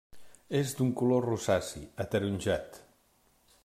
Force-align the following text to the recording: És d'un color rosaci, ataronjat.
És 0.59 0.71
d'un 0.79 0.89
color 1.01 1.27
rosaci, 1.29 1.85
ataronjat. 2.07 2.85